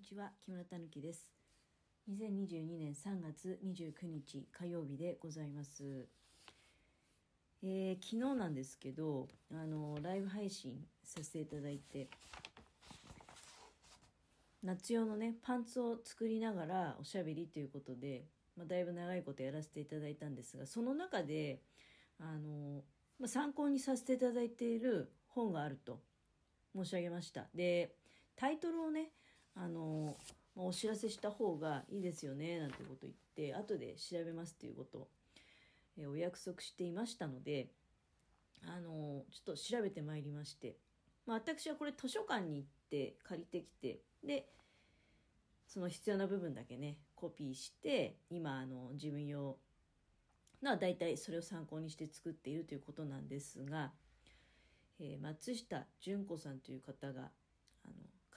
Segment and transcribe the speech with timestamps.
[0.00, 1.28] にちは木村たぬきです。
[2.10, 6.08] 2022年3月29日火曜日でございます。
[7.62, 10.72] えー、昨日なんですけどあのライブ配信
[11.04, 12.08] させていただいて
[14.62, 18.24] 夏用のねパンツを作りながらおしゃべりということで、
[18.56, 21.60] まあ、だいぶ長いことやらせていただいたんですがその中で
[22.18, 22.80] あの、
[23.18, 26.00] まあ、参考にさせていただいている本があると
[26.74, 27.48] 申し上げました。
[27.54, 27.92] で
[28.34, 29.10] タイトルをね
[29.56, 30.16] あの、
[30.56, 35.08] まあ、お知らせした方がいいですよねなんてこと言って後で調べますということを、
[35.98, 37.68] えお約束していましたので
[38.66, 40.76] あのちょっと調べてまいりまして、
[41.26, 44.46] まあ、私はこれ図書館に行って借りてきてで
[45.66, 49.56] その必要な部分だけねコピーして今あの自分用
[50.62, 53.92] のは大体それを参考にして作っているということなんですが、
[55.00, 57.30] えー、松下純子さんという方が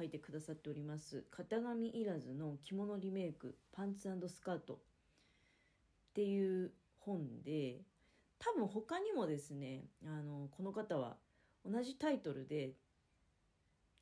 [0.00, 1.26] 書いてくださっております。
[1.30, 4.74] 型紙いらずの着物リメイクパンツスカート。
[4.74, 4.78] っ
[6.14, 7.82] ていう本で
[8.38, 11.16] 多分他にもですねあのこの方は
[11.64, 12.72] 同じタイトルで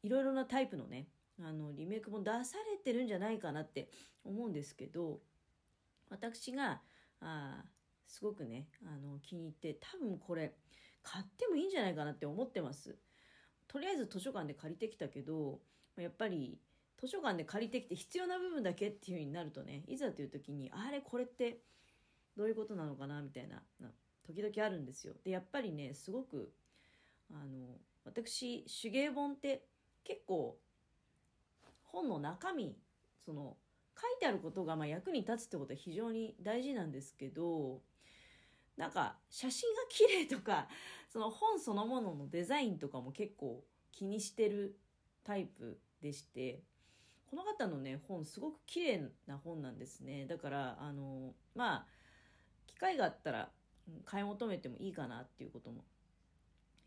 [0.03, 1.09] いろいろなタイプのね
[1.41, 3.91] あのリメイクも出されてるんじゃないかなって
[4.25, 5.21] 思うんですけど
[6.09, 6.81] 私が
[7.21, 7.63] あ
[8.07, 10.55] すごくねあの気に入って多分これ
[11.03, 12.97] 買ってもいいんじゃないかなって思ってます。
[13.67, 15.61] とりあえず図書館で借りてきたけど
[16.03, 16.59] やっぱり
[17.01, 21.61] 図書館で借りてきて必要な部分だけっていう風になるとねいざという時にあれこれって
[22.37, 23.63] どういうことなのかなみたいな
[24.27, 25.15] 時々あるんですよ。
[25.25, 26.53] でやっぱりねすごく
[27.33, 29.65] あの私手芸本って
[30.05, 30.59] 結構
[31.85, 32.77] 本の中身
[33.25, 33.57] その
[34.01, 37.81] 書いてあることがま役に立つってことは非常に大事なんですけど
[38.77, 40.69] なんか写真が綺麗とか
[41.13, 44.79] その本そのもののデザインとかも結構気にしてる
[45.25, 46.61] タイプでして
[47.31, 50.27] この方のね本すごく綺麗な本なんですね。
[50.27, 51.87] だからあのまあ
[52.67, 53.51] 機会があったら
[54.05, 55.85] 買い求めてもいいかなっていうことも、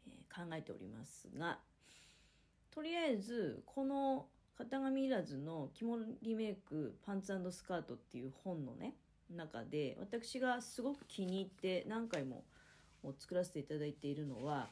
[0.08, 1.60] えー、考えておりますが
[2.72, 4.28] とりあえずこの
[4.58, 8.94] 型紙いらずの着物リメイクパンツスカートっていう本のね
[9.30, 12.44] 中で私がすごく気に入って何回も
[13.18, 14.70] 作らせていただいているのは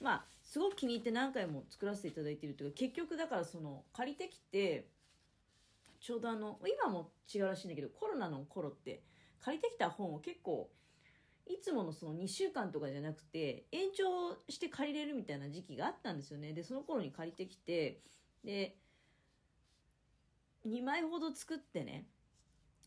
[0.00, 4.86] まあすごく気に入って何回も作らせていただいているというか結局だからその借りてきて
[6.00, 9.02] ちょうどあの今も違うらしいんだけどコロナの頃って
[9.40, 10.70] 借りてきた本を結構
[11.46, 16.52] いつものその2週間とかじゃなくて延長して借りれるみたいな時期があったんですよね。
[16.52, 18.00] でその頃に借りてきて
[18.44, 18.76] で
[20.66, 22.06] 2枚ほど作ってね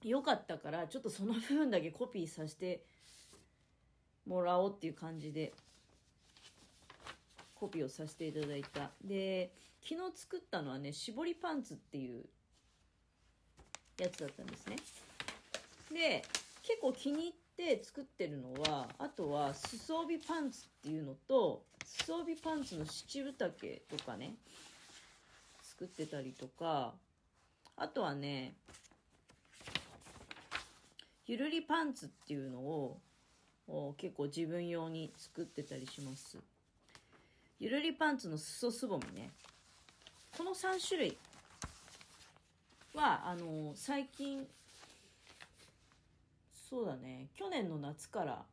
[0.03, 2.83] よかったからちょっとその部分だけコピーさせて
[4.25, 5.53] もらおうっていう感じで。
[7.59, 8.91] コピーをさせていただいた。
[9.03, 9.51] で
[9.83, 12.25] 昨日作ったのはね絞りパンツっていう
[13.97, 14.75] やつだったんですね。
[15.91, 16.23] で
[16.61, 24.35] 結構気に入って作ってるのはあとは裾帯パンツっていうのと裾帯パンツの七分丈とかね
[25.61, 26.93] 作ってたりとか
[27.77, 28.55] あとはね
[31.25, 32.99] ゆるりパンツっていうのを
[33.97, 36.37] 結構自分用に作ってたりします。
[37.59, 39.31] ゆるりパンツの裾すぼみね。
[40.37, 41.17] この3種類
[42.93, 44.45] はあの最近
[46.69, 47.27] そうだね。
[47.35, 48.45] 去年の夏から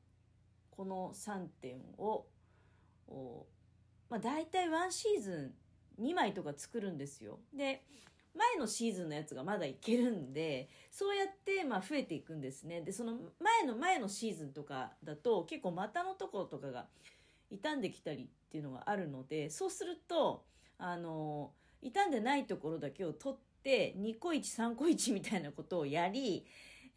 [0.70, 2.24] この3点を
[4.08, 5.54] まあ、大体ワンシーズ
[5.98, 7.40] ン2枚とか作るんですよ。
[7.54, 7.84] で
[8.34, 12.80] 前のシーズンのやつがまだいけるんでそうやってまあ増えていくんですね。
[12.80, 16.86] でその前の前のシーズンとかだと結構股のところとかが
[17.56, 20.44] 傷んできたりっていうのがあるのでそうすると
[20.78, 26.46] あの傷んでないところだけを取って2個13個1みたいなことをやり、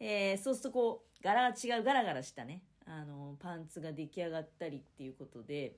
[0.00, 2.62] えー、そうするとこう柄が違うガラガラしたね。
[2.86, 5.76] あのパンツが出来上がったりっていうことで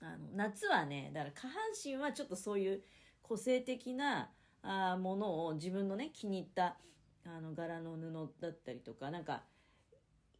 [0.00, 2.82] あの夏はねだから下半身はちょっとそういう
[3.22, 4.30] 個性的な
[4.62, 6.76] あものを自分のね気に入った
[7.24, 9.42] あの柄の布だったりとかなんか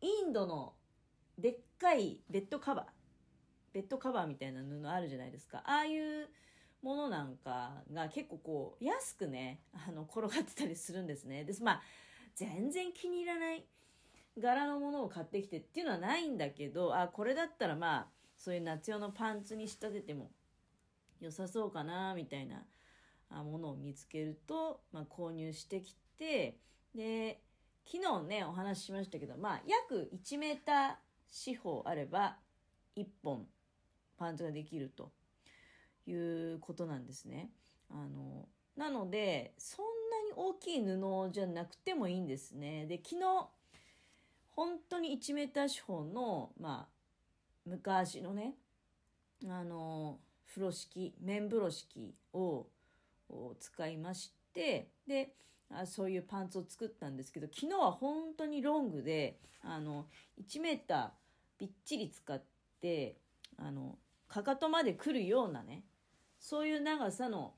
[0.00, 0.74] インドの
[1.36, 2.99] でっかいベッドカバー
[3.72, 5.62] ベッドカバーみたいな布あるじゃないですか。
[5.66, 6.28] ああいう
[6.82, 11.44] ものなんかが結構こう安くねあの転がってたりするんですね。
[11.44, 11.82] ですまあ
[12.34, 13.64] 全然気に入らない
[14.38, 18.06] 柄のものを買ってきてっていうのはないんだけどあこれだったらまあ
[18.36, 20.30] そういう夏用のパンツに仕立てても
[21.20, 22.64] 良さそうかなみたいな
[23.42, 26.56] ものを見つけると、まあ、購入してきて
[26.94, 27.40] で
[27.84, 30.94] 昨日ねお話ししましたけどまあ約1メーター
[31.28, 32.36] 四方あれば
[32.96, 33.46] 1本
[34.20, 35.10] パンツができると
[36.06, 37.48] いうことなんですね。
[37.90, 38.46] あの
[38.76, 43.24] なのでそんなに大きい布じゃなくてもいいんですねで昨日
[44.52, 46.88] 本当に 1m 四方のまあ
[47.66, 48.54] 昔のね
[49.48, 50.18] あの
[50.48, 52.66] 風呂敷綿風呂敷を
[53.58, 55.34] 使いましてで
[55.72, 60.06] あそういうパンツを作ったんですけど昨日は本当にロングであの
[60.40, 61.08] 1メーター
[61.58, 62.40] びっちり使っ
[62.80, 63.16] て
[63.58, 63.98] あの
[64.30, 65.82] かかとまで来るようなね
[66.38, 67.52] そういう長さの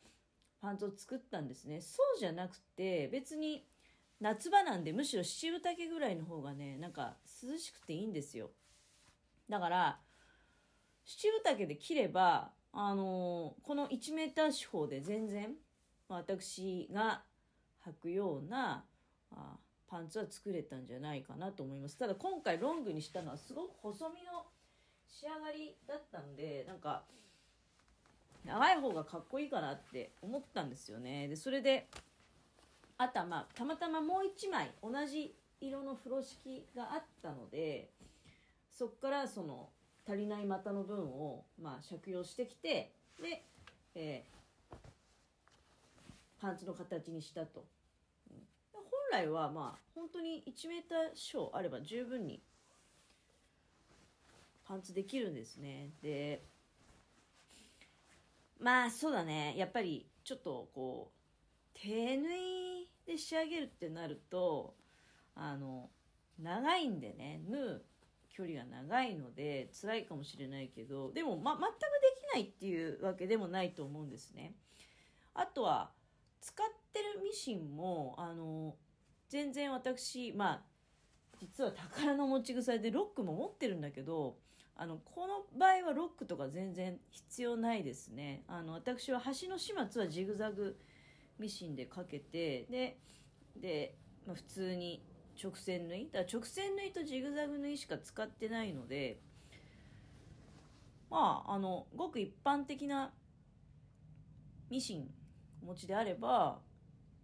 [0.61, 1.81] パンツを作ったんですね。
[1.81, 3.65] そうじゃなくて別に
[4.21, 8.51] 夏場なんでむしろ七分丈ぐらいの方がねなんか涼しくていいんですよ。
[9.49, 9.99] だから
[11.05, 15.55] 七分丈で切ればあのー、この1メーター四方で全然
[16.09, 17.23] 私が
[17.87, 18.85] 履くような
[19.33, 19.57] あ
[19.89, 21.99] パンツは作れたんじゃないかなと思います。
[21.99, 24.47] ただ今回ロングにしたのはすごく細身の
[25.13, 27.05] 仕上がりだったんでなんか
[28.45, 31.29] 長い方がかっこいいかなって思ったんですよね。
[31.29, 31.89] でそれで
[32.99, 37.91] あとはまあたまたまもう1枚同じ色の風呂敷があったので
[38.71, 39.69] そこからその
[40.09, 43.45] 足りない股の分をまあ借用してきてで、
[43.95, 44.77] えー、
[46.41, 47.65] パンツの形にしたと、
[48.31, 48.39] うん、
[48.73, 48.83] 本
[49.13, 52.43] 来はまあ本当に 1m 小あれば十分に
[54.65, 55.91] パンツできるんですね。
[56.03, 56.45] で
[58.59, 59.55] まあそうだね。
[59.57, 64.75] やっぱりちょっとこう手縫いで仕上げるってなると
[65.35, 65.91] あの
[66.39, 67.43] 長いんでね。
[67.49, 67.85] 縫う
[68.33, 71.77] 距離が長いので辛いかもしれないけどでも、ま、全くで
[72.31, 74.55] きないっていうわけでもないと思うんですね。
[75.35, 75.93] あとは
[76.41, 78.75] 使ってるミシンもあの
[79.29, 80.63] 全然私まあ
[81.43, 84.37] 実は宝の持ち腐りでロックも持ってるんだけど
[84.77, 88.45] あのこの場合はロックとか全然必要ないですね。
[88.47, 90.79] あの私は端の始末はジグザグ
[91.41, 92.97] ミシンでかけてで
[93.57, 95.03] で、まあ、普通に
[95.43, 96.09] 直線縫い。
[96.13, 99.19] だ直線縫いとジグザグ縫いしか使ってないので
[101.11, 103.13] まああのごく一般的な
[104.71, 105.11] ミシン
[105.61, 106.61] お持ちであれば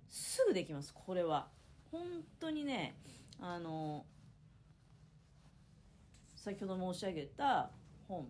[0.09, 1.49] すぐできますこれは。
[1.93, 2.03] 本
[2.41, 2.99] 当にね
[3.41, 4.05] あの
[6.35, 7.71] 先ほど申し上げた
[8.09, 8.27] 本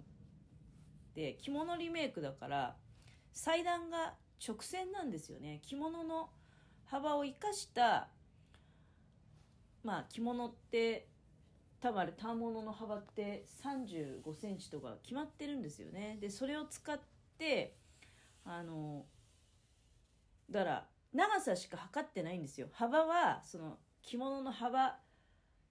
[1.14, 2.76] で着物リメイクだから
[3.32, 4.14] 裁断が
[4.46, 5.60] 直線なんですよね。
[5.62, 6.30] 着物の
[6.84, 8.08] 幅を生かした
[9.82, 11.08] まあ着物って
[11.80, 16.18] 多分あれ反物の幅って3 5センチとか決まってるんですよね。
[16.20, 17.00] でそれを使っ
[17.38, 17.76] て
[18.44, 19.06] あの
[20.50, 22.68] だから長さしか測ってないんですよ。
[22.72, 23.78] 幅はその
[24.08, 24.96] 着物の幅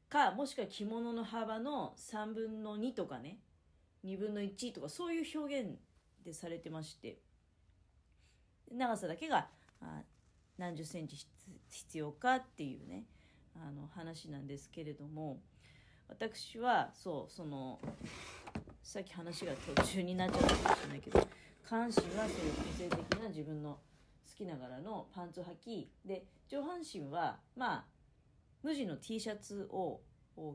[0.09, 3.39] かもしくは着物の幅の3分の2とかね。
[4.05, 5.71] 2分の1とかそういう表現
[6.23, 7.17] でされてまして。
[8.71, 9.47] 長さだけが
[10.55, 11.17] 何十センチ
[11.69, 13.05] 必要かっていうね
[13.55, 15.39] あの話なんですけれども。
[16.07, 17.81] 私はそうその
[18.81, 21.19] さっき話が途中になっちゃったかもしれないけど
[21.67, 23.79] 下半身はそういう個性的な自分の好
[24.37, 27.96] きながらのパンツを履きで上半身はまあ
[28.63, 30.01] 無地の T シャツを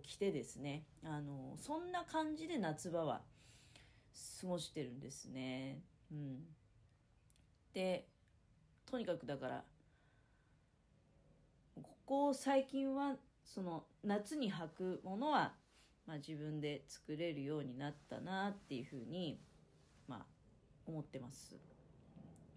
[0.03, 3.23] 着てですねあのそんな感じで夏場は
[4.41, 5.81] 過ごしてるんですね。
[6.13, 6.41] うん、
[7.73, 8.07] で
[8.87, 9.65] とにかくだから
[11.75, 15.55] ここ最近はその夏に履くものは、
[16.07, 19.41] まあ、自分で作れるようになったなっていうふうに、
[20.07, 20.27] まあ、
[20.87, 21.57] 思ってます。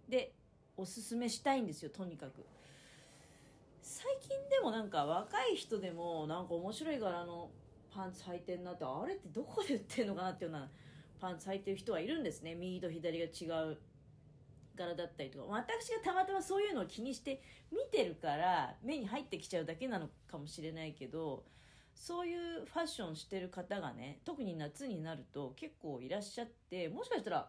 [0.08, 0.34] で
[0.76, 2.44] おすすめしたいんですよとにかく。
[3.88, 7.50] 最近でもなんか若い人でもなんか面白い柄の
[7.94, 10.68] パンツ履いてんなってあれってどこで売ってんのかなっていうような
[11.20, 13.78] パンツ履いてる人はいるんですね右と左が違う
[14.74, 15.44] 柄だったりとか。
[15.44, 17.40] 私がたまたまそういうのを気にして
[17.70, 21.44] 見てるから目に入ってきちゃうだけなのかもしれないけど
[21.94, 27.48] そういうファッションしてる方がね特に夏になると結構いらっしゃってもしかしたら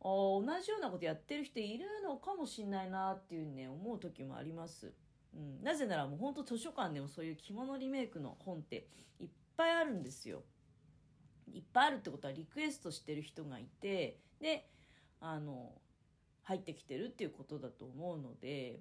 [0.00, 4.92] 同じようなことやってる人いるのかもしんないなっていうね思う時もあります、
[5.34, 10.42] うん、なぜならもうほんと図書館でもそういう着物リメイクの本っていっぱいあるんですよ。
[11.52, 14.68] いっぱいあるってことはリクエストしてる人がいてで
[15.20, 15.72] あの
[16.42, 18.80] 入ってきてるっていうことだと思うので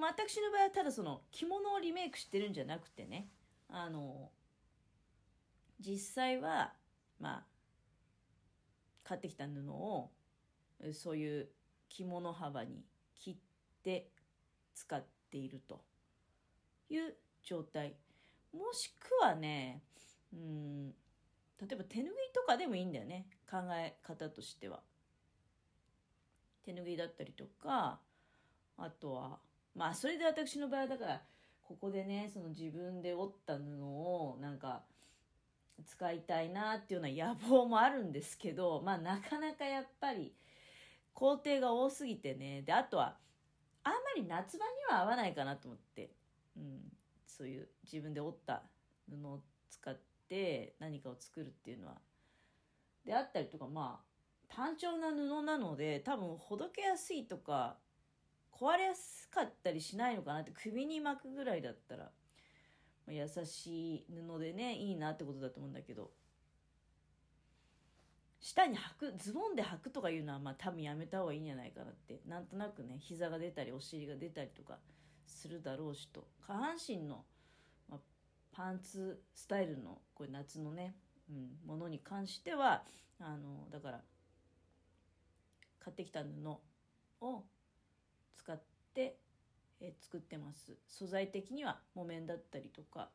[0.00, 3.28] 私の場合はただその着物をリメイクしてるんじゃなくてね
[3.68, 4.30] あの
[5.80, 6.72] 実際は
[7.20, 7.44] まあ
[9.04, 10.10] 買ってきた布を
[10.92, 11.48] そういう
[11.88, 13.36] 着物幅に切っ
[13.82, 14.10] て
[14.76, 15.80] 使っていると
[16.90, 17.96] いう状態。
[18.52, 19.82] もしくはね
[20.32, 20.90] うん
[21.60, 23.26] 例えば手ぬぐいとかでもいいんだよね。
[23.50, 24.82] 考え方としては。
[26.64, 28.00] 手ぬぐいだったりとか
[28.76, 29.38] あとは
[29.74, 31.22] まあそれで私の場合はだから
[31.62, 34.82] ここでねその自分で折った布をなんか
[35.86, 40.34] 使いたいなっていうような野望もあるんですけどまあなかなかやっぱり
[41.14, 42.62] 工程が多すぎてね。
[42.62, 43.16] であとは
[43.86, 46.10] あんまり夏場には合わないかなと思って、
[46.56, 46.80] うん、
[47.24, 48.64] そういう自分で折った
[49.08, 49.40] 布を
[49.70, 49.96] 使っ
[50.28, 51.94] て何かを作るっていうのは。
[53.04, 57.76] であったりとかまあ単調な布なので多分ほどけやすいとか
[58.50, 62.10] 壊れやすかったりしないのかなって首に巻くぐらいだったら、
[63.06, 66.10] ま、優しい布でねいいなってことだと思うんだけど。
[68.40, 72.20] 下に履くズボンで履くとかいうのはまあ多分やめた方がいいんじゃないかなって。
[72.26, 74.78] なんとなくね膝が出たりお尻が出たりとか
[75.26, 76.26] するだろうしと。
[76.46, 77.24] 下半身の、
[77.88, 78.00] まあ、
[78.52, 80.94] パンツスタイルのこれ夏のね、
[81.30, 82.84] うん、ものに関しては
[83.18, 84.00] あのだから
[85.80, 86.48] 買ってきた布
[87.20, 87.44] を
[88.36, 88.60] 使っ
[88.92, 89.18] て、
[89.80, 90.76] え作ってます。
[90.88, 93.08] 素材的には木綿だったりとか、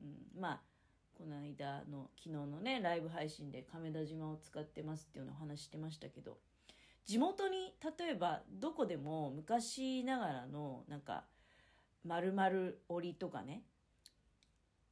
[0.00, 0.60] うん、まあ
[1.22, 6.38] この間の昨日のねライブ配信で亀田島を使ってますっていうのをお話してましたけど
[7.06, 11.22] 地元に例えばどこでも昔ながらのなんか
[12.04, 12.50] 丸々
[12.88, 13.62] 織りとかね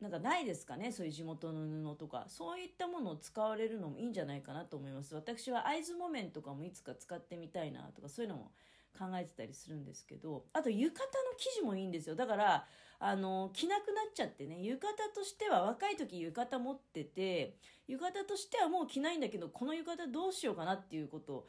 [0.00, 2.24] なんかないですかねそういう地元の布とか。
[2.28, 5.14] そういったものを使われるのもいいんじゃないかなと思います。
[5.14, 8.50] 私は会津木綿とかもいつか使ってみたいなとかそういうのも
[8.98, 12.66] 考えてたりするんですけどあと浴衣の生地もいいんですよだから
[12.98, 17.56] あの着なくなっちゃってね浴衣としては若い時浴衣持ってて
[17.88, 21.46] 浴衣としてはもう着ないんだけどこの浴衣どうしようかなっていうこと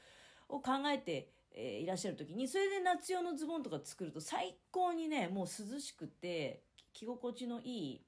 [0.48, 6.62] を考えて、えー、いらっしゃる時にそれで夏用のズボンとか作ると最高にねもう涼しくて
[6.94, 8.02] 着心地のいい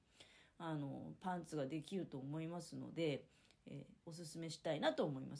[0.58, 3.24] あのパンツができると思いますので、
[3.66, 5.32] えー、おすすめしたいなと思います。